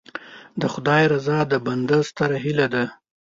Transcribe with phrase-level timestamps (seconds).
[0.61, 2.85] د خدای رضا د بنده ستره هیله ده.